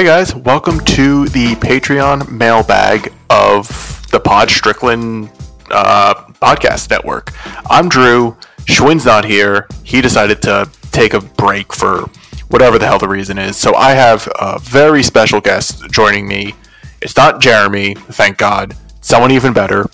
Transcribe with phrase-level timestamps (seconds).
[0.00, 3.68] Hey guys, welcome to the Patreon mailbag of
[4.10, 5.30] the Pod Strickland
[5.70, 7.34] uh, podcast network.
[7.68, 8.34] I'm Drew.
[8.64, 9.68] Shwin's not here.
[9.84, 12.06] He decided to take a break for
[12.48, 13.58] whatever the hell the reason is.
[13.58, 16.54] So I have a very special guest joining me.
[17.02, 18.74] It's not Jeremy, thank God.
[19.02, 19.84] Someone even better.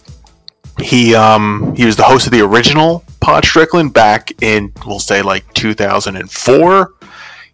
[0.78, 5.20] He um he was the host of the original Pod Strickland back in we'll say
[5.20, 6.94] like 2004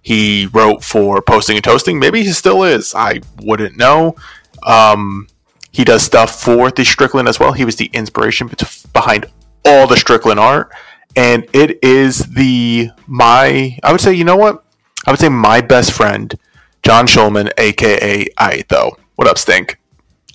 [0.03, 1.99] he wrote for Posting and Toasting.
[1.99, 2.95] Maybe he still is.
[2.95, 4.17] I wouldn't know.
[4.65, 5.29] Um,
[5.71, 7.53] he does stuff for the Strickland as well.
[7.53, 8.51] He was the inspiration
[8.93, 9.27] behind
[9.65, 10.71] all the Strickland art,
[11.17, 13.79] and it is the my.
[13.83, 14.65] I would say, you know what?
[15.07, 16.35] I would say my best friend,
[16.83, 18.93] John Schulman, aka Aito.
[19.17, 19.79] What up, Stink?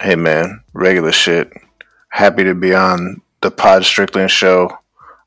[0.01, 1.51] Hey man, regular shit.
[2.09, 4.77] Happy to be on the Pod Strickland show.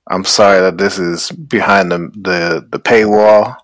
[0.08, 3.56] I'm sorry that this is behind the the, the paywall.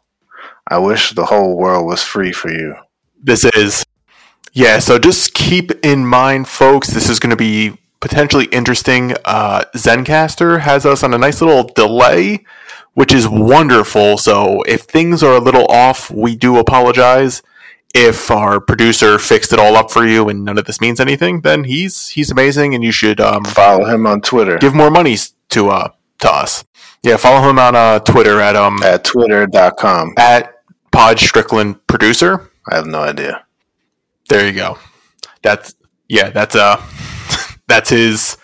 [0.69, 2.77] I wish the whole world was free for you.
[3.23, 3.85] This is.
[4.53, 9.15] Yeah, so just keep in mind, folks, this is going to be potentially interesting.
[9.25, 12.45] Uh, Zencastr has us on a nice little delay,
[12.95, 14.17] which is wonderful.
[14.17, 17.43] So if things are a little off, we do apologize.
[17.95, 21.43] If our producer fixed it all up for you and none of this means anything,
[21.43, 24.59] then he's he's amazing, and you should um, follow him on Twitter.
[24.59, 25.17] Give more money
[25.51, 25.89] to uh
[26.19, 26.65] to us.
[27.03, 30.56] Yeah, follow him on uh, Twitter at um at twitter.com at
[30.97, 32.51] Pod Strickland producer?
[32.67, 33.45] I have no idea.
[34.31, 34.79] There you go.
[35.43, 35.75] That's
[36.09, 36.31] yeah.
[36.31, 36.83] That's uh,
[37.67, 38.39] that's his.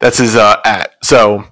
[0.00, 0.96] That's his uh at.
[1.04, 1.44] So,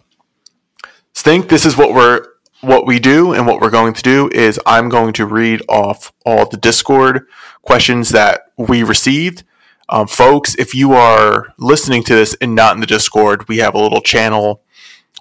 [1.15, 2.27] think This is what we're
[2.61, 6.13] what we do and what we're going to do is I'm going to read off
[6.27, 7.29] all the Discord
[7.63, 9.45] questions that we received.
[9.89, 13.77] Um, folks, if you are listening to this and not in the Discord, we have
[13.77, 14.61] a little channel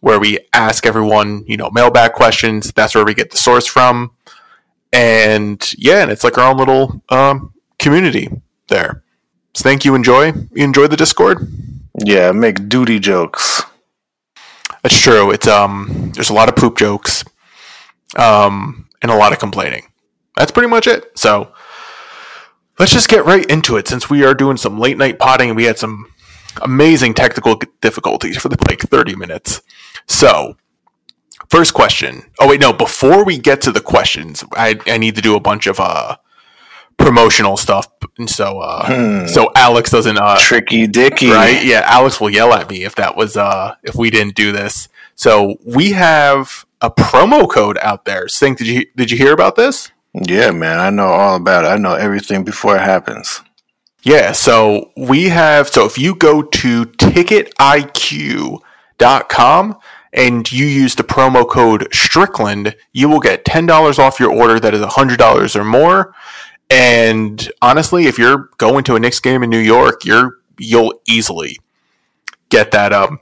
[0.01, 2.71] where we ask everyone, you know, mailbag questions.
[2.71, 4.13] That's where we get the source from
[4.93, 8.29] and yeah, and it's like our own little um, community
[8.67, 9.03] there.
[9.53, 9.95] So thank you.
[9.95, 10.27] Enjoy.
[10.27, 11.47] You enjoy the Discord?
[12.03, 13.63] Yeah, make duty jokes.
[14.81, 15.31] That's true.
[15.31, 17.23] It's um, there's a lot of poop jokes,
[18.15, 19.87] um, and a lot of complaining.
[20.37, 21.17] That's pretty much it.
[21.17, 21.53] So
[22.79, 23.87] let's just get right into it.
[23.87, 26.11] Since we are doing some late night potting, and we had some
[26.61, 29.61] amazing technical difficulties for the like 30 minutes.
[30.07, 30.57] So
[31.51, 32.23] First question.
[32.39, 32.71] Oh wait, no.
[32.71, 36.15] Before we get to the questions, I, I need to do a bunch of uh
[36.97, 37.89] promotional stuff.
[38.17, 39.27] And so uh hmm.
[39.27, 41.29] so Alex doesn't uh tricky dicky.
[41.29, 41.61] Right?
[41.61, 44.87] Yeah, Alex will yell at me if that was uh if we didn't do this.
[45.15, 48.29] So we have a promo code out there.
[48.29, 49.91] Stink, did you did you hear about this?
[50.13, 50.79] Yeah, man.
[50.79, 51.67] I know all about it.
[51.67, 53.41] I know everything before it happens.
[54.03, 58.59] Yeah, so we have so if you go to ticketiq.com
[60.13, 64.73] and you use the promo code Strickland, you will get $10 off your order that
[64.73, 66.13] is $100 or more.
[66.69, 71.59] And honestly, if you're going to a Knicks game in New York, you're you'll easily
[72.49, 73.19] get that um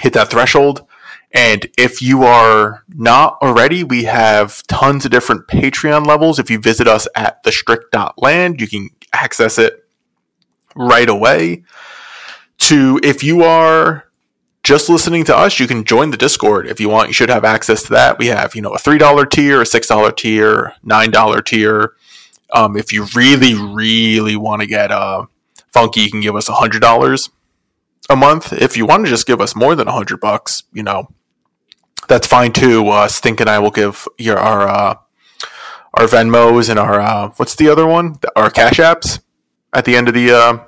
[0.00, 0.84] hit that threshold.
[1.32, 6.38] And if you are not already, we have tons of different Patreon levels.
[6.38, 9.86] If you visit us at thestrict.land, you can access it
[10.74, 11.64] right away.
[12.58, 14.07] To if you are
[14.68, 17.08] just listening to us, you can join the Discord if you want.
[17.08, 18.18] You should have access to that.
[18.18, 21.94] We have, you know, a $3 tier, a $6 tier, $9 tier.
[22.52, 25.24] Um, if you really, really want to get uh,
[25.72, 27.30] funky, you can give us $100
[28.10, 28.52] a month.
[28.52, 31.08] If you want to just give us more than 100 bucks, you know,
[32.06, 32.86] that's fine too.
[32.88, 34.94] Uh, Stink and I will give your our uh,
[35.94, 38.18] our Venmos and our uh, what's the other one?
[38.36, 39.20] Our Cash Apps
[39.72, 40.66] at the end of the uh,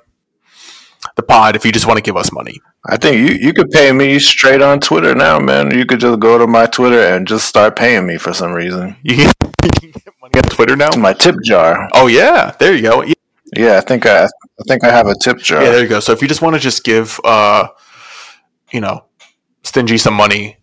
[1.20, 2.60] the pod if you just want to give us money.
[2.86, 5.70] I think you, you could pay me straight on Twitter now, man.
[5.76, 8.96] You could just go to my Twitter and just start paying me for some reason.
[9.02, 9.32] You can,
[9.62, 10.90] you can get money on Twitter now.
[10.96, 11.88] My tip jar.
[11.92, 13.02] Oh yeah, there you go.
[13.02, 13.14] Yeah,
[13.56, 15.62] Yeah, I think I I think I have a tip jar.
[15.62, 16.00] yeah, there you go.
[16.00, 17.68] So if you just want to just give, uh,
[18.72, 19.04] you know,
[19.62, 20.56] Stingy some money,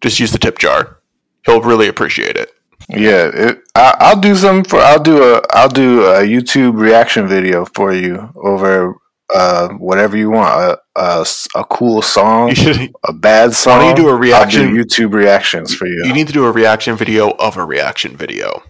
[0.00, 1.00] just use the tip jar.
[1.46, 2.50] He'll really appreciate it.
[2.88, 4.78] Yeah, it, I, I'll do some for.
[4.78, 5.42] I'll do a.
[5.50, 8.96] I'll do a YouTube reaction video for you over
[9.34, 10.48] uh, whatever you want.
[10.50, 12.92] A, a a cool song, should.
[13.04, 13.78] a bad song.
[13.78, 14.74] Why don't you do a reaction?
[14.74, 16.04] do YouTube reactions for you.
[16.04, 18.62] You need to do a reaction video of a reaction video.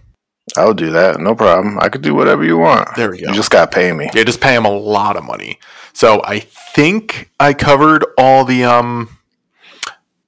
[0.57, 1.21] I'll do that.
[1.21, 1.79] No problem.
[1.81, 2.89] I could do whatever you want.
[2.97, 3.29] There we go.
[3.29, 4.09] You just got to pay me.
[4.15, 5.59] Yeah, just pay him a lot of money.
[5.93, 9.09] So I think I covered all the um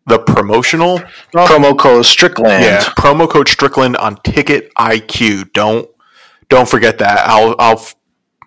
[0.06, 1.50] the promotional stuff.
[1.50, 2.64] Promo code Strickland.
[2.64, 5.52] Yeah, promo code Strickland on Ticket IQ.
[5.52, 5.88] Don't
[6.48, 7.20] don't forget that.
[7.28, 7.84] I'll I'll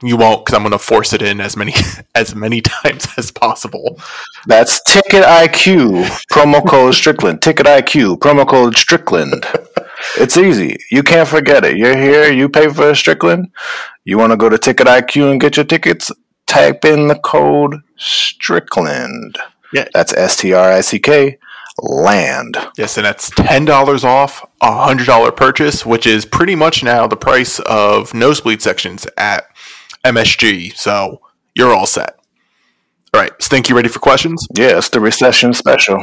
[0.01, 1.74] you won't because I'm going to force it in as many
[2.15, 4.00] as many times as possible.
[4.48, 6.06] That's Ticket IQ.
[6.31, 7.42] Promo code Strickland.
[7.42, 8.19] Ticket IQ.
[8.19, 9.45] Promo code Strickland.
[10.18, 10.77] It's easy.
[10.89, 11.77] You can't forget it.
[11.77, 12.31] You're here.
[12.31, 13.51] You pay for Strickland.
[14.03, 16.12] You want to go to Ticket IQ and get your tickets?
[16.47, 19.38] Type in the code Strickland.
[19.74, 19.88] Yeah.
[19.94, 21.38] That's S T R I C K.
[21.77, 22.57] Land.
[22.77, 27.07] Yes, and that's ten dollars off a hundred dollar purchase, which is pretty much now
[27.07, 29.45] the price of nosebleed sections at
[30.03, 30.75] MSG.
[30.75, 31.21] So
[31.56, 32.18] you're all set.
[33.13, 34.48] All right, Stink, you ready for questions?
[34.56, 35.98] Yeah, it's the recession special.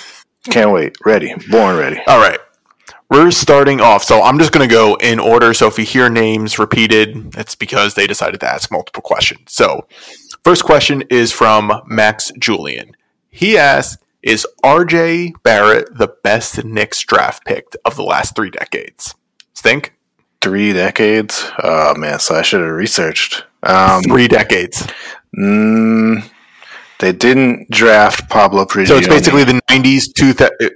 [0.50, 0.96] Can't wait.
[1.04, 1.34] Ready.
[1.50, 2.00] Born ready.
[2.06, 2.40] All right.
[3.10, 4.02] We're starting off.
[4.02, 5.54] So I'm just going to go in order.
[5.54, 9.52] So if you hear names repeated, it's because they decided to ask multiple questions.
[9.52, 9.86] So,
[10.44, 12.96] first question is from Max Julian.
[13.30, 19.14] He asks Is RJ Barrett the best Knicks draft pick of the last three decades?
[19.54, 19.94] Stink?
[20.40, 21.50] Three decades.
[21.62, 23.44] Oh man, so I should have researched.
[23.62, 24.86] Um, Three decades.
[25.36, 26.22] mm,
[27.00, 28.86] they didn't draft Pablo Prigioni.
[28.88, 30.70] So it's basically the 90s, 2000.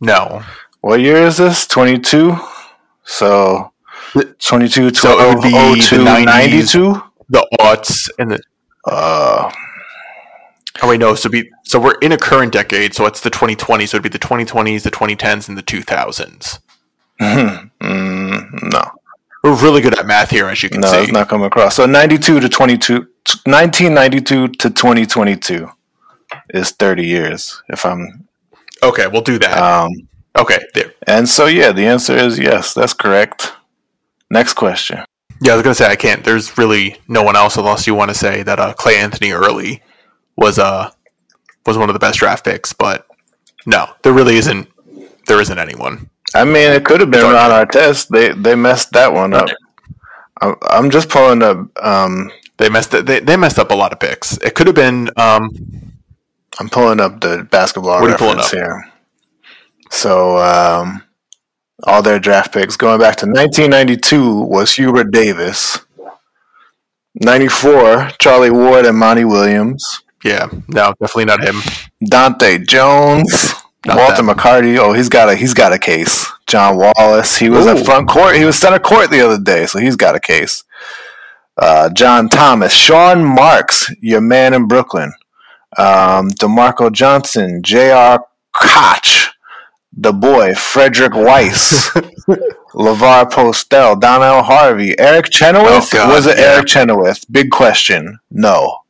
[0.00, 0.42] No.
[0.80, 1.66] what year is this?
[1.66, 2.36] Twenty two.
[3.04, 3.72] So
[4.40, 6.24] twenty two, So it would be the 90s.
[6.26, 7.02] 92?
[7.28, 8.40] The aughts and the.
[8.84, 9.50] Uh,
[10.82, 11.14] Oh wait, no.
[11.14, 12.92] So be so we're in a current decade.
[12.94, 13.90] So it's the 2020s.
[13.90, 16.58] So it'd be the 2020s, the 2010s, and the 2000s.
[17.22, 18.82] Mm, no,
[19.42, 20.98] We're really good at math here, as you can no, see.
[21.04, 21.76] it's not coming across.
[21.76, 22.94] So ninety two to 22,
[23.46, 25.68] 1992 to twenty twenty two
[26.50, 27.62] is thirty years.
[27.68, 28.28] If I'm
[28.82, 29.58] Okay, we'll do that.
[29.58, 29.90] um,
[30.36, 30.92] okay, there.
[31.06, 32.74] and so yeah, the answer is yes.
[32.74, 33.52] That's correct.
[34.30, 35.04] Next question.
[35.40, 36.24] Yeah, I was gonna say I can't.
[36.24, 39.82] There's really no one else unless you want to say that uh, Clay Anthony early
[40.36, 40.90] was uh
[41.66, 43.06] was one of the best draft picks, but
[43.66, 44.68] no, there really isn't.
[45.28, 46.10] There isn't anyone.
[46.34, 47.22] I mean, it could have been.
[47.22, 48.08] Ron Artest.
[48.08, 49.48] They they messed that one up.
[50.40, 51.58] I'm, I'm just pulling up.
[51.84, 52.90] Um, They messed.
[52.90, 54.36] They, they messed up a lot of picks.
[54.38, 55.10] It could have been.
[55.16, 55.48] Um,
[56.60, 58.88] I'm pulling up the basketball What are you pulling reference here.
[59.90, 61.02] So um,
[61.84, 65.78] all their draft picks going back to 1992 was Hubert Davis.
[67.16, 70.00] 94 Charlie Ward and Monty Williams.
[70.24, 71.56] yeah, no, definitely not him.
[72.10, 73.54] Dontae' Jones.
[73.86, 74.36] Not Walter that.
[74.36, 74.78] McCarty.
[74.78, 76.26] Oh, he's got a he's got a case.
[76.46, 77.36] John Wallace.
[77.36, 77.70] He was Ooh.
[77.70, 78.36] at front court.
[78.36, 80.64] He was center court the other day, so he's got a case.
[81.56, 85.12] Uh, John Thomas, Sean Marks, your man in Brooklyn.
[85.76, 88.24] Um, Demarco Johnson, J.R.
[88.54, 89.30] Koch,
[89.92, 91.90] the boy, Frédéric Weis,
[92.74, 95.64] Lavor Postell, Donnell Harvey, Eric Chenowith.
[95.64, 96.44] Oh, God, was it yeah.
[96.44, 97.24] Eric Chenowith?
[97.30, 98.18] Big question.
[98.30, 98.81] No.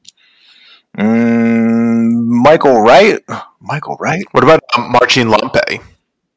[0.99, 3.21] Mm, Michael Wright.
[3.61, 4.25] Michael Wright.
[4.33, 5.83] What about um, Marcin Lampe?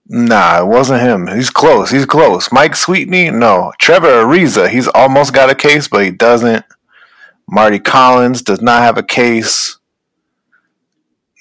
[0.08, 1.28] Nah, it wasn't him.
[1.28, 1.90] He's close.
[1.90, 2.52] He's close.
[2.52, 3.74] Mike Sweetney, no.
[3.80, 6.64] Trevor Ariza, he's almost got a case, but he doesn't.
[7.50, 9.78] Mardy Collins does not have a case.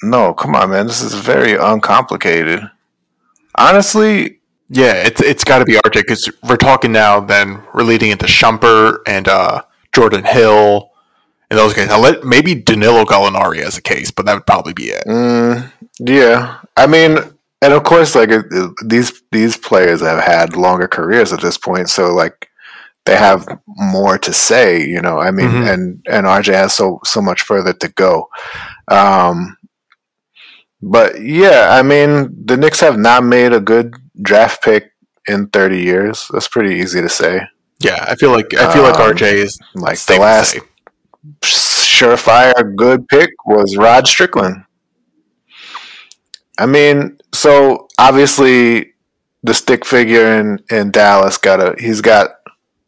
[0.02, 0.86] No, come on, man.
[0.86, 2.62] This is very uncomplicated.
[3.56, 4.40] Honestly,
[4.70, 7.20] Yeah, it's it's got to be RJ because we're talking now.
[7.20, 10.90] Then we're leading into Shumpert and uh, Jordan Hill
[11.50, 11.90] in those cases.
[11.90, 15.04] I'll let maybe Danilo Gallinari as a case, but that would probably be it.
[15.06, 15.70] Mm,
[16.00, 17.18] yeah, I mean,
[17.62, 21.56] and of course, like it, it- these these players have had longer careers at this
[21.58, 22.48] point, so like
[23.06, 23.46] they have
[23.76, 24.84] more to say.
[24.86, 25.72] You know, I mean, Mhm.
[25.72, 28.28] and and RJ has so so much further to go.
[28.88, 29.56] Um,
[30.82, 34.90] but yeah, I mean, the Knicks have not made a good draft pick
[35.26, 36.26] in thirty years.
[36.32, 37.40] That's pretty easy to say.
[37.80, 40.56] Yeah, I feel like I feel like Um, RJ is Like the last.
[41.42, 44.64] Surefire good pick was Rod Strickland.
[46.58, 48.94] I mean, so obviously
[49.42, 52.30] the stick figure in, in Dallas got a he's got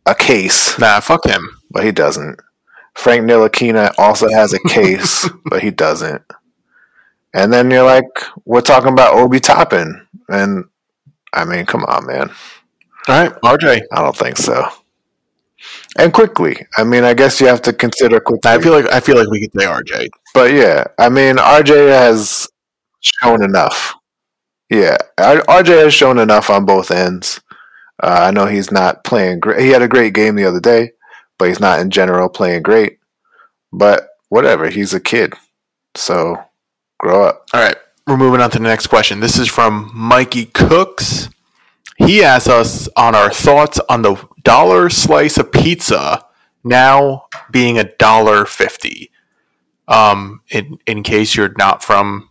[0.06, 1.58] a case, Nah, fuck him.
[1.70, 2.40] but he doesn't.
[2.94, 6.22] Frank Ntilikina also has a case, but he doesn't.
[7.34, 8.04] And then you're like,
[8.46, 10.64] we're talking about Obi Toppin, and
[11.34, 12.30] I mean, come on, man.
[13.08, 13.82] All right, RJ.
[13.92, 14.66] I don't think so.
[15.98, 18.50] And Quickley, I mean, I guess you have to consider Quickley.
[18.50, 20.08] I feel like I feel like we could say RJ.
[20.34, 22.48] But yeah, I mean, RJ has
[23.00, 23.94] shown enough.
[24.68, 27.40] Yeah, RJ has shown enough on both ends.
[28.02, 29.60] Uh, I know he's not playing great.
[29.60, 30.92] He had a great game the other day,
[31.38, 32.98] but he's not in general playing great.
[33.72, 35.34] But whatever, he's a kid.
[35.94, 36.36] So
[36.98, 37.46] grow up.
[37.54, 39.20] All right, we're moving on to the next question.
[39.20, 41.30] This is from Mikey Cooks.
[41.96, 46.24] He asks us on our thoughts on the dollar slice of pizza
[46.62, 49.10] now being a dollar fifty.
[49.88, 52.28] Um, in in case you're not from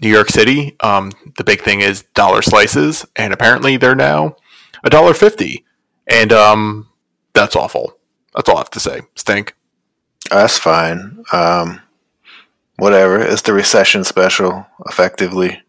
[0.00, 4.36] New York City, um, the big thing is dollar slices, and apparently they're now
[4.84, 5.64] a dollar fifty,
[6.06, 6.88] and um,
[7.34, 7.98] that's awful.
[8.34, 9.00] That's all I have to say.
[9.16, 9.56] Stink.
[10.30, 11.24] That's fine.
[11.32, 11.80] Um,
[12.76, 13.20] whatever.
[13.20, 15.60] It's the recession special, effectively.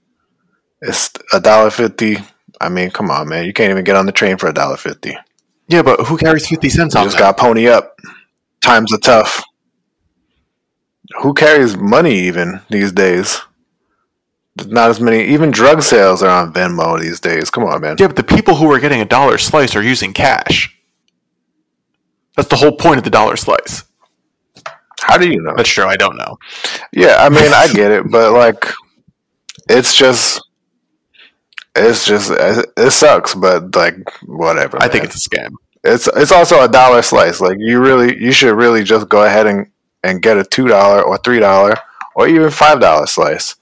[0.81, 2.17] It's a dollar fifty.
[2.61, 3.45] I mean, come on, man.
[3.45, 5.15] You can't even get on the train for a dollar fifty.
[5.67, 7.97] Yeah, but who carries fifty cents You on just got pony up.
[8.61, 9.43] Times are tough.
[11.21, 13.39] Who carries money even these days?
[14.55, 15.23] There's Not as many.
[15.25, 17.49] Even drug sales are on Venmo these days.
[17.49, 17.95] Come on, man.
[17.99, 20.75] Yeah, but the people who are getting a dollar slice are using cash.
[22.35, 23.83] That's the whole point of the dollar slice.
[25.01, 25.53] How do you know?
[25.55, 25.85] That's true.
[25.85, 26.37] I don't know.
[26.91, 28.65] Yeah, I mean, I get it, but like,
[29.69, 30.41] it's just,
[31.75, 33.35] it's just, it sucks.
[33.35, 33.95] But like,
[34.25, 34.77] whatever.
[34.81, 35.53] I think it's a scam.
[35.83, 37.39] It's it's also a dollar slice.
[37.39, 39.67] Like you really you should really just go ahead and,
[40.03, 41.75] and get a two dollar or three dollar
[42.15, 43.55] or even five dollar slice.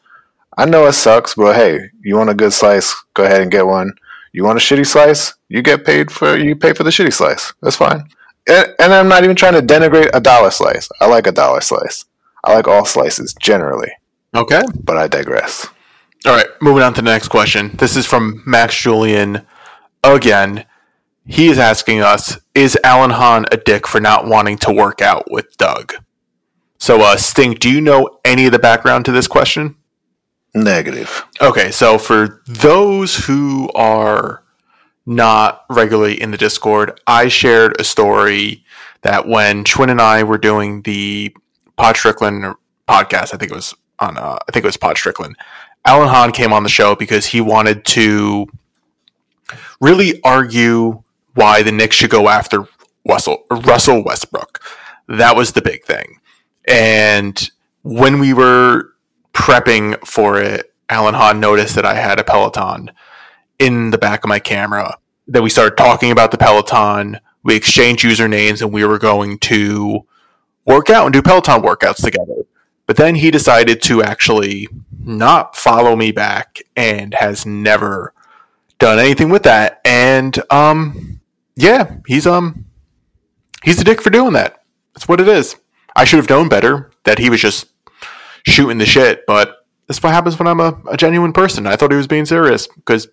[0.58, 3.68] I know it sucks, but hey, you want a good slice, go ahead and get
[3.68, 3.94] one.
[4.34, 7.54] You want a shitty slice, you get paid for you pay for the shitty slice.
[7.62, 8.10] That's fine.
[8.48, 10.90] And, and I'm not even trying to denigrate a dollar slice.
[11.00, 12.06] I like a dollar slice.
[12.44, 13.92] I like all slices generally,
[14.34, 14.62] Okay.
[14.84, 15.68] but I digress.
[16.26, 16.48] All right.
[16.62, 17.72] Moving on to the next question.
[17.76, 19.46] This is from Max Julian
[20.04, 20.66] again.
[21.26, 25.30] He is asking us Is Alan Hahn a dick for not wanting to work out
[25.30, 25.94] with Doug?
[26.80, 29.76] So, uh, Stink, do you know any of the background to this question?
[30.54, 31.26] Negative.
[31.42, 34.44] Okay, so for those who are
[35.06, 38.64] not regularly in the Discord, I shared a story
[39.02, 41.36] that when Shwin and I were doing the
[41.78, 42.56] Pod Strickland
[42.88, 45.36] podcast, I think it was on, uh, I think it was Pod Strickland.
[45.88, 48.46] Alan Hahn came on the show because he wanted to
[49.79, 51.01] really argue
[51.34, 52.65] why the Knicks should go after
[53.08, 54.62] Russell, Russell Westbrook.
[55.08, 56.20] That was the big thing.
[56.67, 57.50] And
[57.84, 58.96] when we were
[59.34, 62.91] prepping for it, Alan Hahn noticed that I had a Peloton
[63.58, 64.98] in the back of my camera.
[65.29, 67.22] That we started talking about the Peloton.
[67.44, 70.06] We exchanged usernames and we were going to
[70.65, 72.46] work out and do Peloton workouts together.
[72.88, 74.67] But then he decided to actually
[75.08, 78.14] not follow me back and has never
[78.80, 79.82] done anything with that.
[79.86, 81.22] And um
[81.56, 82.66] yeah, he's um
[83.64, 84.64] he's a dick for doing that.
[84.94, 85.56] That's what it is.
[85.96, 87.68] I should have known better that he was just
[88.46, 91.66] shooting the shit, but that's what happens when I'm a, a genuine person.
[91.66, 93.08] I thought he was being serious because,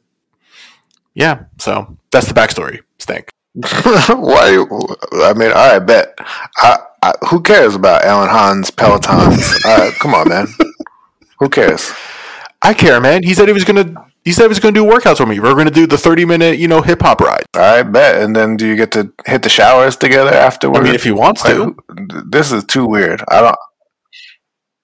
[1.15, 1.45] yeah.
[1.59, 2.81] So that's the backstory.
[2.99, 3.31] Stink.
[3.55, 4.67] Why?
[5.13, 6.15] I mean, all right, bet.
[6.57, 9.65] I, I, who cares about Alan Hahn's Pelotons?
[9.65, 10.47] right, come on, man.
[11.45, 11.93] Who cares?
[12.63, 13.23] I care, man.
[13.23, 13.93] He said he was gonna.
[14.25, 15.39] He said he was gonna do workouts with me.
[15.39, 17.45] We are gonna do the 30 minute, you know, hip hop ride.
[17.55, 18.23] All right, bet.
[18.23, 20.81] And then do you get to hit the showers together afterwards?
[20.81, 21.77] I mean, if he wants Like, to.
[22.31, 23.23] this is too weird.
[23.29, 23.57] I don't.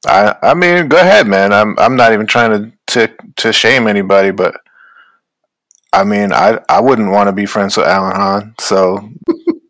[0.07, 1.55] I I mean, go ahead, man.
[1.55, 4.55] I'm I'm not even trying to to, to shame anybody, but
[5.95, 8.55] I mean, I I wouldn't want to be friends with Alan Hahn.
[8.61, 9.09] So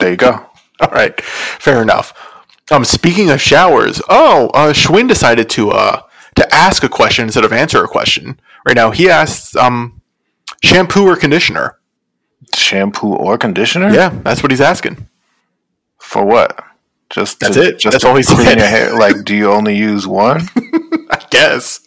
[0.00, 0.32] there you go.
[0.80, 2.12] All right, fair enough.
[2.72, 6.02] Um, speaking of showers, oh, uh, Shwin decided to uh
[6.40, 8.40] to ask a question instead of answer a question.
[8.66, 10.00] Right now, he asks um,
[10.62, 11.78] shampoo or conditioner.
[12.54, 13.92] Shampoo or conditioner?
[13.92, 15.08] Yeah, that's what he's asking.
[15.98, 16.64] For what?
[17.10, 17.78] Just That's to, it.
[17.78, 18.58] Just That's all he clean said.
[18.58, 18.98] your hair.
[18.98, 20.42] Like, do you only use one?
[21.10, 21.80] I guess.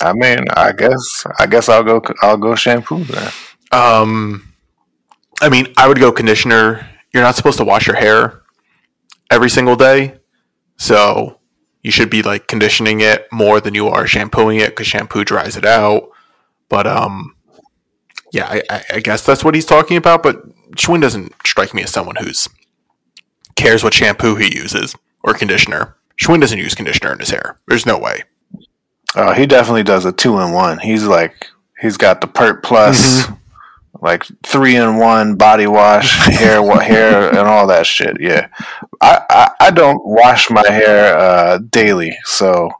[0.00, 3.30] I mean, I guess I guess I'll go I'll go shampoo then.
[3.70, 4.52] Um,
[5.40, 6.86] I mean, I would go conditioner.
[7.12, 8.42] You're not supposed to wash your hair
[9.30, 10.18] every single day,
[10.76, 11.38] so
[11.84, 15.56] you should be like conditioning it more than you are shampooing it because shampoo dries
[15.56, 16.10] it out.
[16.70, 17.36] But um,
[18.32, 20.22] yeah, I, I, guess that's what he's talking about.
[20.22, 22.48] But Shwin doesn't strike me as someone who's
[23.54, 25.94] cares what shampoo he uses or conditioner.
[26.16, 27.60] Shwin doesn't use conditioner in his hair.
[27.68, 28.24] There's no way.
[29.14, 30.78] Oh, he definitely does a two in one.
[30.78, 31.48] He's like
[31.80, 33.26] he's got the Pert Plus,
[34.00, 38.16] like three in one body wash, hair hair, and all that shit.
[38.20, 38.48] Yeah,
[39.00, 42.70] I I, I don't wash my hair uh, daily, so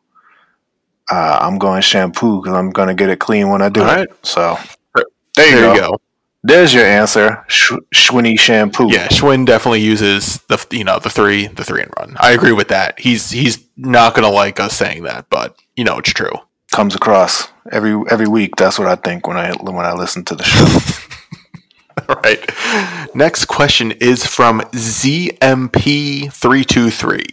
[1.10, 3.88] uh, I'm going shampoo because I'm going to get it clean when I do All
[3.90, 3.94] it.
[3.94, 4.08] right.
[4.26, 4.56] So
[4.94, 5.04] there
[5.48, 5.74] you, There go.
[5.74, 6.00] you go.
[6.46, 8.92] There's your answer, Sh- Schwinny shampoo.
[8.92, 12.16] Yeah, Shwin definitely uses the you know the three the three and run.
[12.20, 12.98] I agree with that.
[13.00, 16.32] He's he's not gonna like us saying that, but you know it's true.
[16.70, 18.56] comes across every every week.
[18.56, 20.64] That's what I think when I when I listen to the show.
[22.08, 23.14] All right.
[23.14, 27.26] Next question is from ZMP three two three.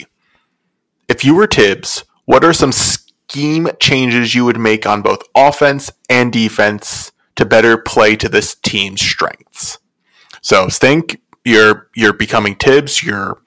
[1.07, 5.91] If you were Thibs, what are some scheme changes you would make on both offense
[6.09, 9.79] and defense to better play to this team's strengths?
[10.41, 13.41] So think you're you're becoming Thibs, you're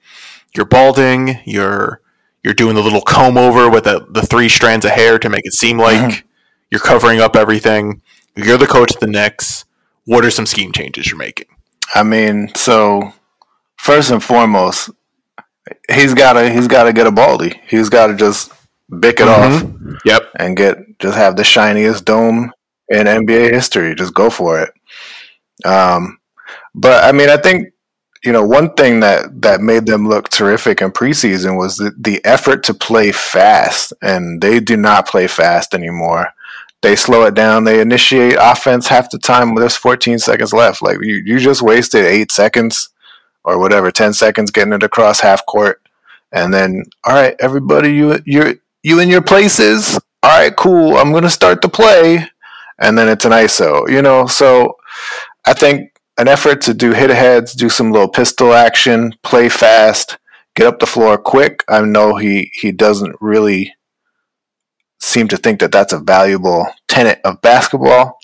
[0.55, 2.01] you're balding, you're
[2.43, 5.45] you're doing the little comb over with the, the three strands of hair to make
[5.45, 6.27] it seem like mm-hmm.
[6.71, 8.01] You're covering up everything.
[8.35, 9.65] You're the coach of the Knicks.
[10.05, 11.47] What are some scheme changes you're making?
[11.93, 13.13] I mean, so
[13.77, 14.89] first and foremost,
[15.91, 17.61] he's gotta he's gotta get a baldy.
[17.67, 18.51] He's gotta just
[18.99, 19.63] bick it off
[20.05, 20.29] Yep.
[20.39, 22.51] and get just have the shiniest dome
[22.89, 23.95] in NBA history.
[23.95, 24.71] Just go for it.
[25.65, 26.19] Um,
[26.73, 27.69] but I mean, I think
[28.23, 32.23] you know one thing that that made them look terrific in preseason was the, the
[32.25, 36.27] effort to play fast, and they do not play fast anymore.
[36.85, 37.63] They slow it down.
[37.63, 40.83] They initiate offense half the time when there's 14 seconds left.
[40.83, 42.89] Like you, you just wasted eight seconds
[43.43, 45.81] or whatever, 10 seconds getting it across half court,
[46.31, 49.97] and then all right, everybody, you you you in your places.
[50.21, 50.95] All right, cool.
[50.95, 52.27] I'm gonna start the play,
[52.77, 53.89] and then it's an ISO.
[53.89, 54.77] You know, so
[55.43, 60.19] I think an effort to do hit aheads, do some little pistol action, play fast,
[60.55, 61.63] get up the floor quick.
[61.67, 63.73] I know he he doesn't really
[65.05, 68.17] seem to think that that's a valuable tenet of basketball,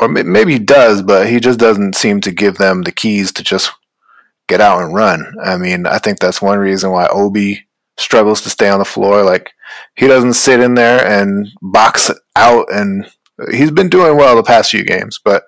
[0.00, 3.42] or maybe he does, but he just doesn't seem to give them the keys to
[3.42, 3.70] just
[4.48, 5.34] get out and run.
[5.42, 7.66] I mean, I think that's one reason why Obi
[7.98, 9.22] struggles to stay on the floor.
[9.24, 9.52] Like
[9.96, 13.10] he doesn't sit in there and box out, and
[13.50, 15.44] he's been doing well the past few games, but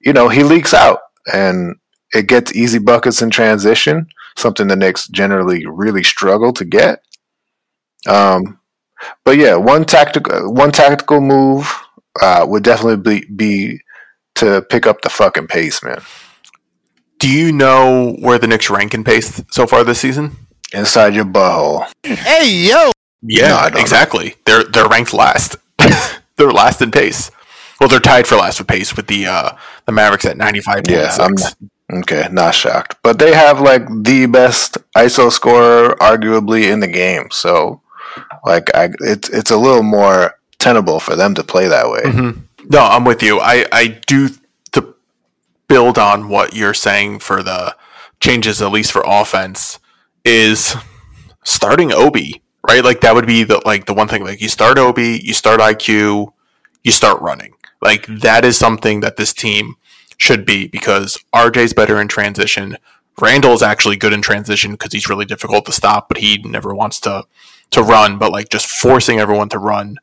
[0.00, 1.00] you know he leaks out,
[1.32, 1.76] and
[2.12, 4.06] it gets easy buckets in transition,
[4.36, 7.02] something the Knicks generally really struggle to get.
[8.06, 8.58] Um,
[9.24, 11.72] but yeah, one tactical one tactical move
[12.20, 13.80] uh, would definitely be, be
[14.36, 16.00] to pick up the fucking pace, man.
[17.18, 20.36] Do you know where the Knicks rank in pace so far this season?
[20.72, 21.86] Inside your butthole.
[22.02, 22.90] Hey yo.
[23.22, 23.80] Yeah, No, I don't know.
[23.80, 24.34] exactly.
[24.46, 25.56] They're they're ranked last.
[26.36, 27.30] they're last in pace.
[27.78, 29.52] Well, they're tied for last with pace with the uh,
[29.86, 31.34] the Mavericks at ninety five Yeah, I'm
[32.00, 32.28] okay.
[32.32, 37.28] Not shocked, but they have like the best ISO scorer, arguably in the game.
[37.30, 37.81] So,
[38.44, 42.02] like, I it's it's a little more tenable for them to play that way.
[42.02, 42.40] Mm-hmm.
[42.70, 43.40] No, I'm with you.
[43.40, 44.28] I I do
[44.72, 44.94] to
[45.68, 47.76] build on what you're saying for the
[48.20, 49.78] changes, at least for offense,
[50.24, 50.76] is
[51.44, 52.84] starting Obi right.
[52.84, 54.24] Like that would be the like the one thing.
[54.24, 56.32] Like you start Obi, you start IQ,
[56.82, 57.54] you start running.
[57.80, 59.74] Like that is something that this team
[60.18, 62.76] should be because RJ's better in transition.
[63.20, 66.74] Randle is actually good in transition because he's really difficult to stop, but he never
[66.74, 67.24] wants to
[67.72, 68.18] to run.
[68.18, 69.98] But like just forcing everyone to run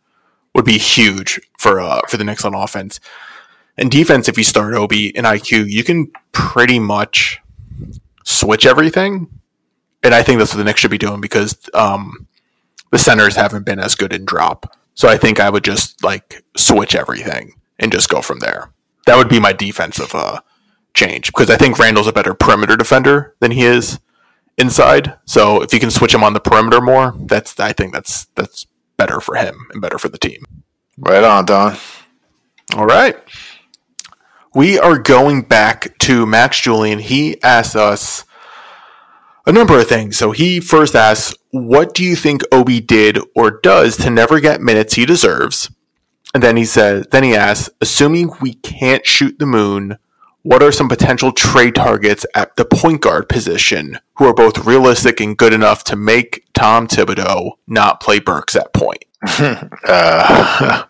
[0.54, 3.00] would be huge for uh, for the Knicks on offense.
[3.78, 7.40] And defense, if you start Obi and IQ, you can pretty much
[8.26, 9.28] switch everything.
[10.04, 12.28] And I think that's what the Knicks should be doing because um,
[12.92, 14.76] the centers haven't been as good in drop.
[14.96, 18.70] So I think I would just like switch everything and just go from there.
[19.06, 20.42] That would be my defensive uh,
[20.94, 24.00] change because I think Randle's a better perimeter defender than he is
[24.60, 25.16] inside.
[25.26, 28.68] So if you can switch him on the perimeter more, that's I think that's that's
[28.98, 30.44] better for him and better for the team.
[30.98, 31.78] Right on, Don.
[32.76, 33.18] All right.
[34.54, 37.00] We are going back to Max Julian.
[37.00, 38.26] He asked us
[39.46, 40.18] a number of things.
[40.18, 44.62] So he first asks, What do you think Obi did or does to never get
[44.62, 45.70] minutes he deserves?
[46.34, 49.98] And then he says, then he asks, assuming we can't shoot the moon,
[50.44, 55.20] what are some potential trade targets at the point guard position who are both realistic
[55.20, 59.06] and good enough to make Tom Thibodeau not play Burks at point?
[59.24, 60.84] uh,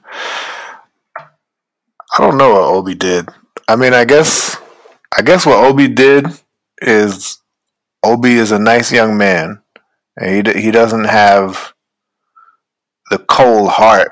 [2.11, 3.29] I don't know what Obi did.
[3.67, 4.57] I mean, I guess,
[5.17, 6.27] I guess what Obi did
[6.81, 7.39] is
[8.03, 9.61] Obi is a nice young man,
[10.19, 11.73] and he he doesn't have
[13.09, 14.11] the cold heart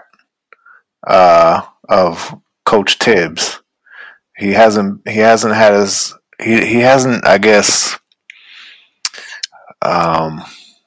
[1.06, 3.62] uh, of Coach Thibs.
[4.38, 7.98] He hasn't he hasn't had his he he hasn't I guess
[9.82, 10.44] um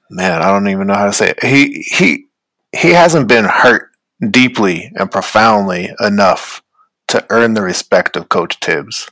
[0.08, 1.44] man I don't even know how to say it.
[1.44, 2.26] He he
[2.72, 3.90] he hasn't been hurt
[4.30, 6.62] deeply and profoundly enough
[7.08, 9.10] to earn the respect of Coach Thibs.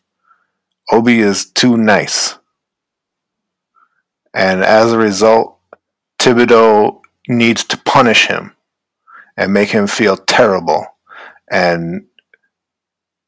[0.92, 2.38] Obi is too nice.
[4.32, 5.58] And as a result,
[6.18, 8.52] Thibodeau needs to punish him
[9.36, 10.86] and make him feel terrible
[11.50, 12.06] and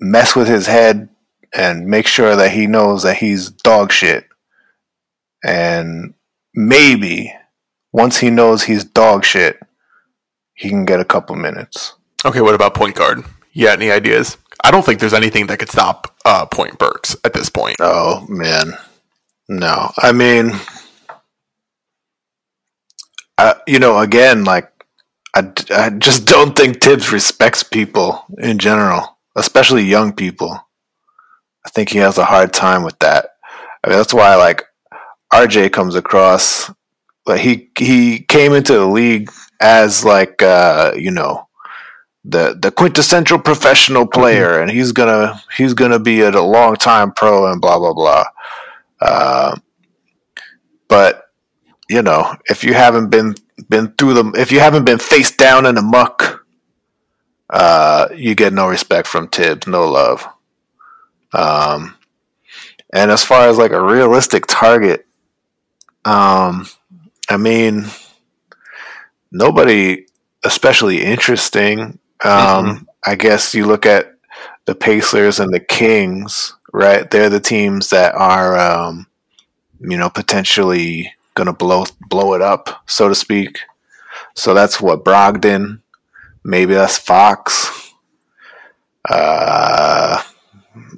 [0.00, 1.08] mess with his head
[1.52, 4.26] and make sure that he knows that he's dog shit.
[5.44, 6.14] And
[6.54, 7.34] maybe
[7.92, 9.60] once he knows he's dog shit,
[10.54, 11.94] he can get a couple minutes.
[12.24, 13.24] Okay, what about point guard?
[13.52, 14.36] You got any ideas?
[14.62, 17.76] I don't think there's anything that could stop uh, Point Burks at this point.
[17.80, 18.74] Oh man,
[19.48, 19.90] no.
[19.96, 20.52] I mean,
[23.38, 24.70] I, you know, again, like
[25.34, 30.52] I, I just don't think Thibs respects people in general, especially young people.
[31.64, 33.30] I think he has a hard time with that.
[33.84, 34.64] I mean, that's why like
[35.32, 36.70] RJ comes across
[37.26, 41.48] like he he came into the league as like uh, you know
[42.24, 47.50] the the quintessential professional player, and he's gonna he's gonna be a long time pro
[47.50, 48.24] and blah blah blah.
[49.00, 49.56] Uh,
[50.88, 51.24] but
[51.88, 53.34] you know, if you haven't been
[53.68, 56.39] been through them, if you haven't been face down in the muck,
[57.50, 60.26] uh, you get no respect from Thibs, no love.
[61.32, 61.96] Um,
[62.92, 65.06] and as far as like a realistic target,
[66.04, 66.66] um,
[67.28, 67.86] I mean,
[69.30, 70.06] nobody
[70.44, 71.98] especially interesting.
[72.24, 72.84] Um, mm-hmm.
[73.04, 74.14] I guess you look at
[74.64, 77.10] the Pacers and the Kings, right?
[77.10, 79.06] They're the teams that are, um,
[79.80, 83.58] you know, potentially going to blow blow it up, so to speak.
[84.34, 85.80] So that's what Brogdon,
[86.44, 87.92] maybe that's Fox.
[89.08, 90.22] Uh,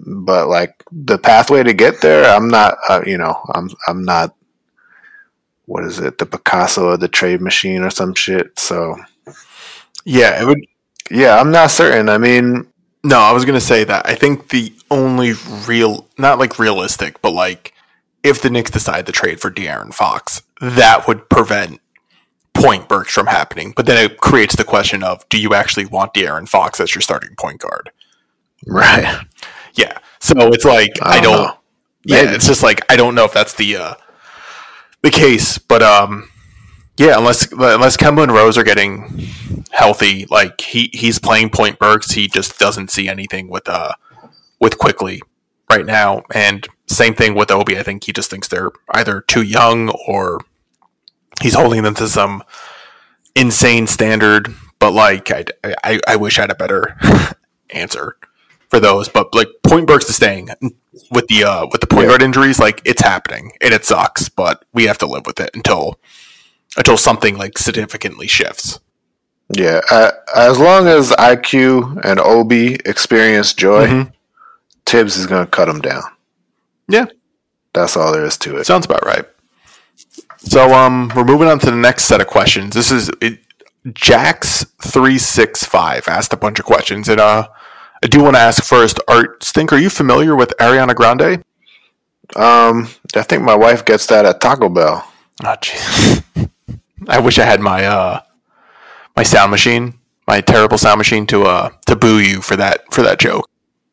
[0.06, 2.76] but like the pathway to get there, I'm not.
[2.88, 4.34] Uh, you know, I'm I'm not.
[5.66, 6.18] What is it?
[6.18, 8.58] The Picasso of the trade machine or some shit.
[8.58, 8.96] So
[10.04, 10.58] yeah, it would.
[11.10, 12.08] Yeah, I'm not certain.
[12.08, 12.66] I mean,
[13.04, 14.06] no, I was gonna say that.
[14.06, 15.32] I think the only
[15.66, 17.72] real, not like realistic, but like
[18.22, 21.80] if the Knicks decide to trade for De'Aaron Fox, that would prevent
[22.62, 23.72] point Burks from happening.
[23.76, 27.02] But then it creates the question of do you actually want De'Aaron Fox as your
[27.02, 27.90] starting point guard?
[28.66, 29.24] Right.
[29.74, 29.98] Yeah.
[30.20, 31.58] So it's like I don't, I don't
[32.04, 33.94] yeah, it's just like I don't know if that's the uh
[35.02, 36.28] the case, but um
[36.98, 39.26] yeah, unless unless Kemba and Rose are getting
[39.70, 43.92] healthy, like he he's playing point Burks, he just doesn't see anything with uh
[44.60, 45.22] with Quickley
[45.70, 46.22] right now.
[46.34, 47.78] And same thing with Obi.
[47.78, 50.40] I think he just thinks they're either too young or
[51.40, 52.42] he's holding them to some
[53.34, 54.54] insane standard.
[54.78, 55.44] But like, I,
[55.84, 56.96] I, I wish I had a better
[57.70, 58.16] answer
[58.68, 59.08] for those.
[59.08, 60.50] But like, Point Burks is staying
[61.10, 62.58] with the uh, with the point guard injuries.
[62.58, 65.98] Like, it's happening and it sucks, but we have to live with it until
[66.76, 68.80] until something like significantly shifts.
[69.54, 74.10] Yeah, uh, as long as IQ and Obi experience joy, mm-hmm.
[74.86, 76.02] Thibs is going to cut them down.
[76.88, 77.06] Yeah,
[77.72, 78.64] that's all there is to it.
[78.64, 79.26] Sounds about right.
[80.44, 82.74] So, um, we're moving on to the next set of questions.
[82.74, 83.38] This is it,
[83.94, 87.48] Jax three six five asked a bunch of questions, and uh,
[88.02, 91.44] I do want to ask first, Art Stink, are you familiar with Ariana Grande?
[92.36, 95.08] Um, I think my wife gets that at Taco Bell.
[95.44, 96.22] Oh, jeez.
[97.08, 98.20] I wish I had my uh
[99.16, 103.02] my sound machine, my terrible sound machine to uh to boo you for that for
[103.02, 103.48] that joke.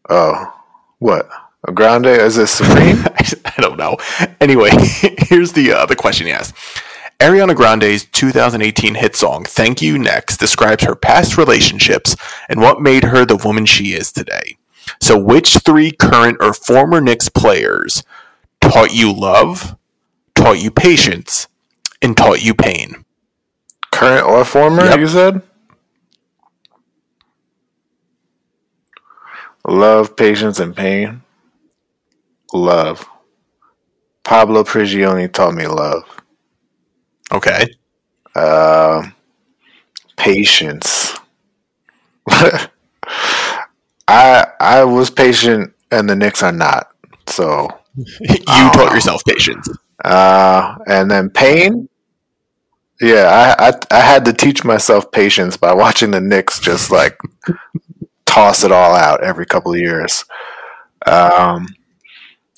[0.09, 0.53] Oh,
[0.99, 1.27] what?
[1.67, 2.07] A grande?
[2.07, 3.03] Is it supreme?
[3.45, 3.97] I don't know.
[4.39, 4.69] Anyway,
[5.17, 6.55] here's the uh, the question he asked.
[7.19, 12.15] Ariana Grande's 2018 hit song "Thank You Next" describes her past relationships
[12.47, 14.57] and what made her the woman she is today.
[15.01, 18.03] So, which three current or former Knicks players
[18.61, 19.75] taught you love,
[20.35, 21.47] taught you patience,
[22.01, 23.03] and taught you pain?
[23.91, 24.99] Current or former, yep.
[24.99, 25.41] you said?
[29.67, 31.21] Love, patience, and pain.
[32.53, 33.07] Love.
[34.23, 36.03] Pablo Prigioni taught me love.
[37.31, 37.65] Okay.
[38.35, 39.03] Uh,
[40.17, 41.15] patience.
[44.07, 46.91] I I was patient, and the Knicks are not.
[47.27, 49.67] So you taught yourself patience.
[50.03, 51.89] Uh, and then pain.
[53.01, 57.17] Yeah, I, I I had to teach myself patience by watching the Knicks just like
[58.25, 60.25] toss it all out every couple of years.
[61.05, 61.67] Um,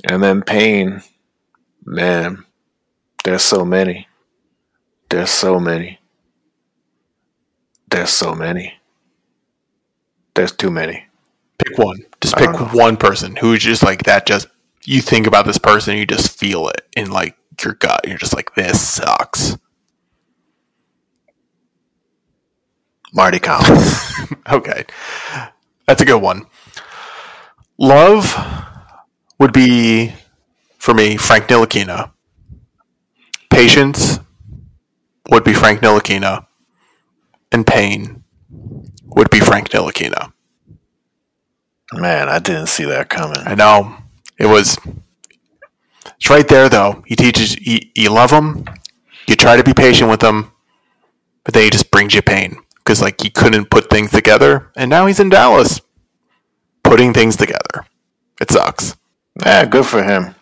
[0.10, 1.02] and then pain,
[1.86, 2.46] man.
[3.24, 4.08] There's so many.
[5.10, 6.00] There's so many.
[7.90, 8.74] There's so many.
[10.34, 11.06] There's too many.
[11.58, 11.98] Pick one.
[12.22, 12.70] Just pick know.
[12.72, 14.26] one person who's just like that.
[14.26, 14.48] Just
[14.86, 18.08] you think about this person, you just feel it in like your gut.
[18.08, 19.58] You're just like, this sucks.
[23.14, 24.00] Mardy Collins.
[24.52, 24.86] Okay,
[25.88, 26.46] that's a good one.
[27.78, 28.36] Love
[29.42, 30.14] would be
[30.78, 32.12] for me Frank Ntilikina.
[33.50, 34.20] Patience
[35.32, 36.46] would be Frank Ntilikina,
[37.52, 38.24] and pain
[39.04, 40.32] would be Frank Ntilikina.
[41.94, 43.42] Man, I didn't see that coming.
[43.44, 43.98] I know
[44.38, 44.78] it was.
[46.18, 47.04] It's right there, though.
[47.08, 48.66] He teaches you, you love him.
[49.28, 50.52] You try to be patient with him,
[51.44, 54.88] but then he just brings you pain because like he couldn't put things together, and
[54.88, 55.82] now he's in Dallas
[56.84, 57.88] putting things together.
[58.40, 58.96] It sucks.
[59.46, 60.36] Yeah, good for him.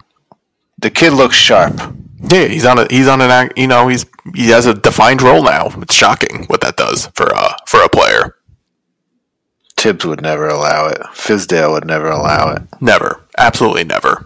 [0.78, 1.74] The kid looks sharp.
[2.22, 3.58] Yeah, he's on a he's on an act.
[3.58, 5.68] You know, he's he has a defined role now.
[5.82, 8.36] It's shocking what that does for a for a player.
[9.78, 11.00] Thibs would never allow it.
[11.14, 12.64] Fizdale would never allow it.
[12.82, 13.26] Never.
[13.38, 14.26] Absolutely never.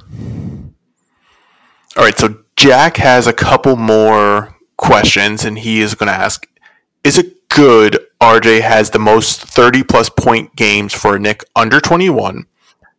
[1.95, 6.47] All right, so Jack has a couple more questions, and he is going to ask
[7.03, 11.79] Is it good RJ has the most 30 plus point games for a Knick under
[11.79, 12.47] 21,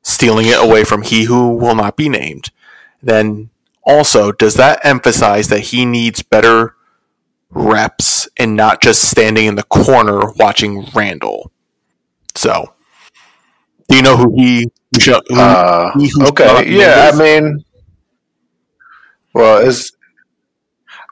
[0.05, 2.51] stealing it away from he who will not be named?
[3.03, 3.51] Then
[3.85, 6.77] also, does that emphasize that he needs better
[7.51, 11.51] reps and not just standing in the corner watching Randle?
[12.37, 12.75] So,
[13.89, 17.15] do you know who he who, who, Uh, he okay, yeah, is?
[17.15, 17.65] I mean,
[19.35, 19.91] well, it's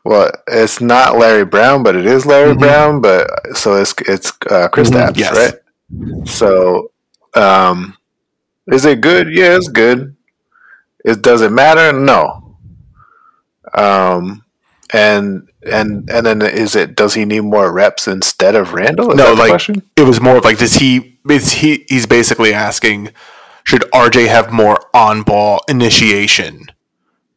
[0.05, 2.59] well, it's not Larry Brown, but it is Larry Mhm.
[2.59, 3.01] Brown.
[3.01, 5.37] But so it's it's uh, Chris Mhm, Stapps, yes.
[5.37, 5.55] right?
[6.29, 6.91] So,
[7.35, 7.97] um,
[8.71, 9.33] is it good?
[9.33, 10.17] Yeah, it's good.
[11.05, 11.93] It does it matter?
[11.93, 12.57] No.
[13.75, 14.45] Um,
[14.93, 16.95] and and and then is it?
[16.97, 19.11] Does he need more reps instead of Randle?
[19.13, 19.83] Is No, like- question?
[19.97, 23.11] it was more of like does he is he he's basically asking
[23.65, 26.67] should RJ have more on ball initiation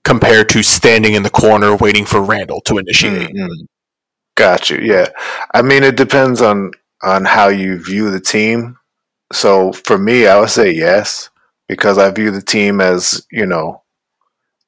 [0.04, 3.30] compared to standing in the corner waiting for Randle to initiate.
[3.30, 3.68] Mm-mm.
[4.36, 4.78] Got you.
[4.80, 5.08] Yeah,
[5.54, 6.72] I mean, it depends on
[7.04, 8.78] on how you view the team.
[9.34, 11.30] So for me, I would say yes
[11.68, 13.82] because I view the team as you know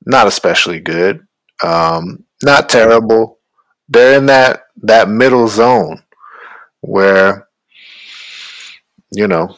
[0.06, 1.26] not especially good,
[1.64, 3.40] um, not terrible.
[3.90, 6.04] They're in that that middle zone
[6.82, 7.48] where
[9.12, 9.58] you know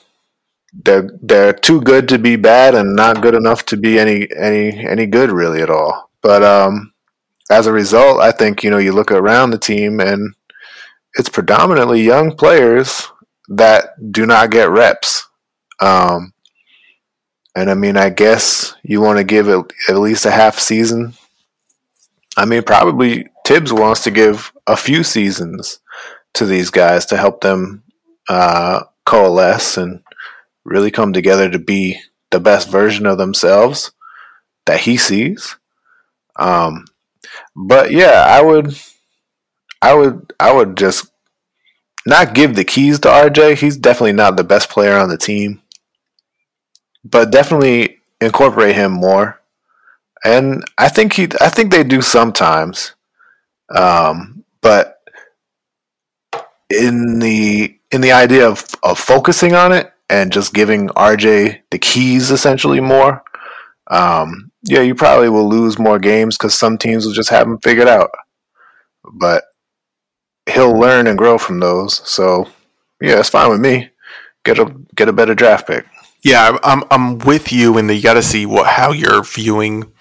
[0.85, 4.85] they're they're too good to be bad and not good enough to be any any
[4.87, 6.09] any good really at all.
[6.21, 6.93] But um,
[7.49, 10.33] as a result, I think you know you look around the team and
[11.15, 13.07] it's predominantly young players
[13.49, 15.27] that do not get reps.
[15.79, 16.33] Um,
[17.55, 21.13] and I mean, I guess you want to give it at least a half season.
[22.37, 25.79] I mean, probably Thibs wants to give a few seasons
[26.35, 27.83] to these guys to help them
[28.29, 30.03] uh, coalesce and
[30.63, 33.91] really come together to be the best version of themselves
[34.67, 35.57] that he sees.
[36.35, 36.85] Um,
[37.55, 38.79] but yeah, I would,
[39.81, 41.08] I would, I would just
[42.09, 43.57] not give the keys to RJ.
[43.57, 45.61] He's definitely not the best player on the team,
[47.03, 49.39] but definitely incorporate him more.
[50.23, 52.93] And I think he, I think they do sometimes,
[53.73, 54.99] um, but
[56.69, 61.79] in the in the idea of of focusing on it and just giving RJ the
[61.79, 63.23] keys essentially more.
[63.87, 67.59] Um, yeah, you probably will lose more games because some teams will just have him
[67.59, 68.11] figured out.
[69.03, 69.43] But
[70.49, 72.01] he'll learn and grow from those.
[72.07, 72.47] So
[73.01, 73.89] yeah, it's fine with me.
[74.43, 75.85] Get a get a better draft pick.
[76.21, 79.91] Yeah, I'm I'm with you, and you got to see what how you're viewing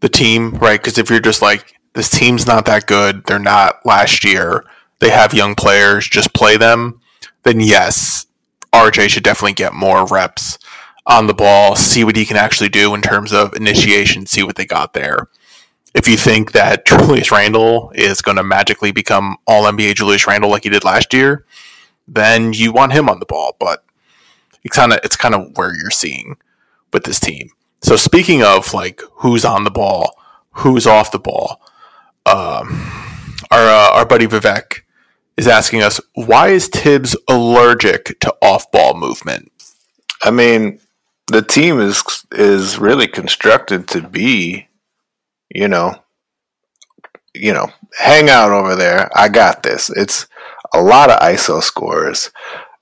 [0.00, 0.80] the team, right?
[0.80, 4.64] Because if you're just like this team's not that good, they're not last year,
[5.00, 7.00] they have young players, just play them.
[7.44, 8.26] Then yes,
[8.72, 10.58] RJ should definitely get more reps
[11.06, 14.56] on the ball, see what he can actually do in terms of initiation, see what
[14.56, 15.28] they got there.
[15.94, 20.50] If you think that Julius Randle is going to magically become All NBA Julius Randle
[20.50, 21.46] like he did last year,
[22.06, 23.56] then you want him on the ball.
[23.58, 23.84] But
[24.62, 26.36] it's kind of it's kind of where you're seeing
[26.92, 27.50] with this team.
[27.82, 30.18] So speaking of like who's on the ball,
[30.52, 31.60] who's off the ball,
[32.26, 32.90] um,
[33.50, 34.80] our uh, our buddy Vivek
[35.36, 39.52] is asking us why is Thibs allergic to off ball movement?
[40.22, 40.80] I mean,
[41.26, 42.02] the team is
[42.32, 44.68] is really constructed to be,
[45.54, 45.94] you know,
[47.32, 49.08] you know, hang out over there.
[49.16, 49.88] I got this.
[49.90, 50.26] It's
[50.74, 52.30] a lot of ISO scores.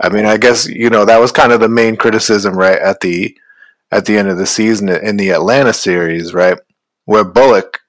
[0.01, 3.01] I mean, I guess you know that was kind of the main criticism, right at
[3.01, 3.37] the
[3.93, 6.59] at the end of the season in the Atlanta series, right,
[7.05, 7.81] where Bullock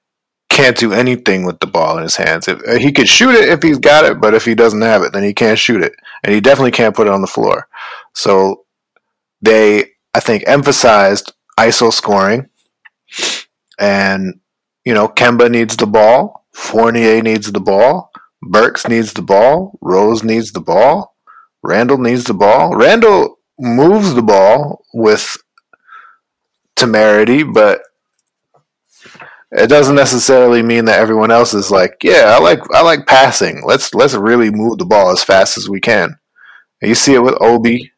[0.50, 2.46] can't do anything with the ball in his hands.
[2.46, 5.12] If, he could shoot it if he's got it, but if he doesn't have it,
[5.12, 7.66] then he can't shoot it, and he definitely can't put it on the floor.
[8.14, 8.64] So
[9.42, 12.48] they, I think, emphasized ISO scoring,
[13.78, 14.40] and
[14.84, 18.10] you know, Kemba needs the ball, Fournier needs the ball,
[18.42, 21.14] Burks needs the ball, Rose needs the ball,
[21.62, 22.76] Randle needs the ball.
[22.76, 25.36] Randle moves the ball with
[26.76, 27.80] temerity, but
[29.50, 33.62] it doesn't necessarily mean that everyone else is like, yeah, I like I like passing.
[33.64, 36.18] Let's let's really move the ball as fast as we can.
[36.82, 37.92] And you see it with Obi,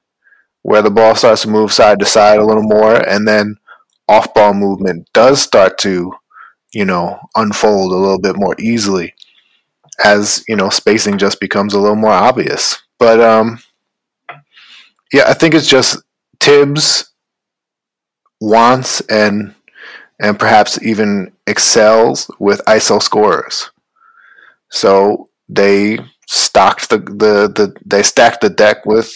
[0.62, 3.56] where the ball starts to move side to side a little more, and then
[4.08, 6.12] off ball movement does start to,
[6.76, 9.14] you know, unfold a little bit more easily
[10.04, 12.76] as, you know, spacing just becomes a little more obvious.
[12.98, 13.58] But um
[15.12, 16.02] yeah, I think it's just
[16.40, 17.12] Thibs
[18.40, 19.54] wants and
[20.20, 23.70] and perhaps even excels with ISO scorers.
[24.70, 29.12] So they stocked the, the, the they stacked the deck with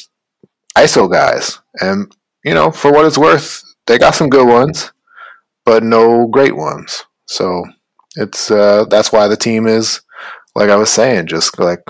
[0.77, 1.59] ISO guys.
[1.81, 2.13] And
[2.45, 4.93] you know, for what it's worth, they got some good ones,
[5.65, 7.05] but no great ones.
[7.31, 7.65] So
[8.17, 10.01] it's uh, that's why the team is
[10.57, 11.81] like I was saying, just like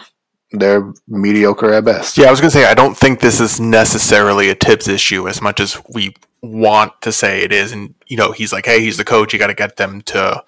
[0.53, 2.19] they're mediocre at best.
[2.19, 5.41] Yeah, I was gonna say I don't think this is necessarily a Thibs issue as
[5.41, 7.73] much as we want to say it is.
[7.73, 9.33] And you know, he's like, hey, he's the coach.
[9.33, 10.45] You got to get them to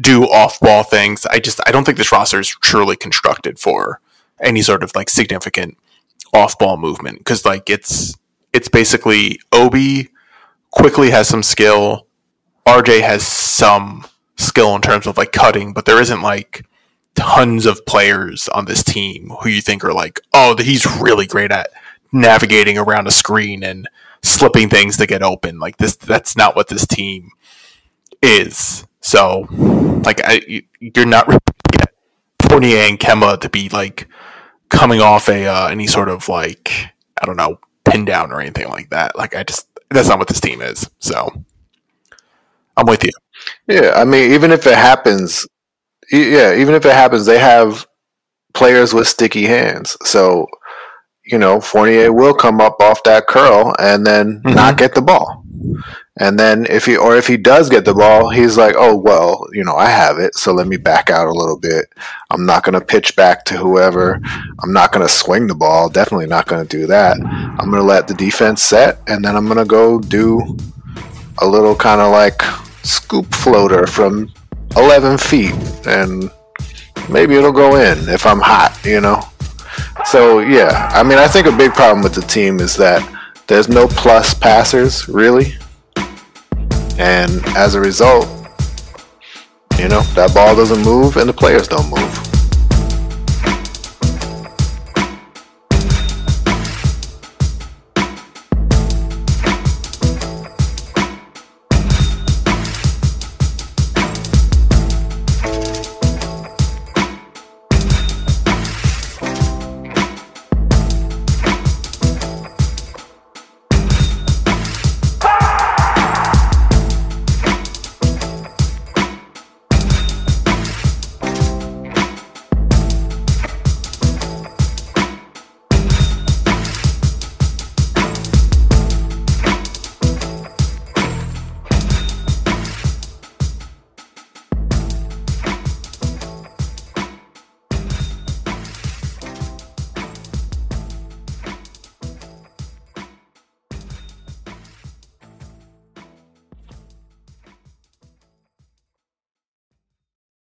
[0.00, 1.26] do off-ball things.
[1.26, 4.00] I just I don't think this roster is truly constructed for
[4.40, 5.76] any sort of like significant
[6.32, 8.14] off-ball movement because like it's
[8.52, 10.10] it's basically Obi
[10.70, 12.06] Quickley has some skill.
[12.66, 14.04] RJ has some
[14.38, 16.64] skill in terms of like cutting, but there isn't like
[17.14, 21.50] tons of players on this team who you think are like, oh, he's really great
[21.50, 21.70] at
[22.12, 23.88] navigating around a screen and
[24.22, 25.58] slipping things to get open.
[25.58, 27.30] Like this, that's not what this team
[28.22, 28.86] is.
[29.00, 29.46] So,
[30.04, 31.38] like, I, you're not really
[31.70, 31.94] get
[32.48, 34.08] Fournier and Kemba to be like
[34.68, 36.72] coming off a uh, any sort of like
[37.20, 39.16] I don't know pin down or anything like that.
[39.16, 40.88] Like, I just that's not what this team is.
[40.98, 41.30] So,
[42.76, 43.12] I'm with you.
[43.68, 45.46] Yeah, I mean, even if it happens,
[46.10, 47.86] yeah, even if it happens, they have
[48.54, 49.96] players with sticky hands.
[50.04, 50.46] So,
[51.24, 54.54] you know, Fournier will come up off that curl and then mm-hmm.
[54.54, 55.44] not get the ball.
[56.20, 59.46] And then if he or if he does get the ball, he's like, "Oh well,
[59.52, 61.86] you know, I have it, so let me back out a little bit.
[62.30, 64.20] I'm not going to pitch back to whoever.
[64.60, 65.88] I'm not going to swing the ball.
[65.88, 67.18] Definitely not going to do that.
[67.20, 70.56] I'm going to let the defense set, and then I'm going to go do
[71.38, 72.42] a little kind of like
[72.82, 74.32] scoop floater from
[74.76, 75.54] 11 feet,
[75.86, 76.30] and
[77.08, 79.20] maybe it'll go in if I'm hot, you know."
[80.04, 83.02] So yeah, I mean, I think a big problem with the team is that
[83.46, 85.54] there's no plus passers really,
[86.98, 88.26] and as a result,
[89.78, 92.17] you know that ball doesn't move and the players don't move.